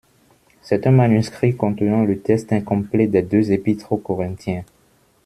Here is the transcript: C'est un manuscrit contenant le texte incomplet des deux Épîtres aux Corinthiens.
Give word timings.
C'est 0.63 0.87
un 0.87 0.91
manuscrit 0.91 1.55
contenant 1.55 2.01
le 2.03 2.17
texte 2.19 2.51
incomplet 2.53 3.05
des 3.05 3.21
deux 3.21 3.51
Épîtres 3.51 3.91
aux 3.91 3.97
Corinthiens. 3.97 4.65